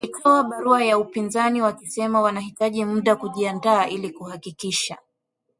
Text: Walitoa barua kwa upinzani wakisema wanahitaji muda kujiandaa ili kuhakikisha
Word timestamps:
Walitoa 0.03 0.43
barua 0.43 0.79
kwa 0.89 0.97
upinzani 0.97 1.61
wakisema 1.61 2.21
wanahitaji 2.21 2.85
muda 2.85 3.15
kujiandaa 3.15 3.87
ili 3.87 4.09
kuhakikisha 4.09 4.97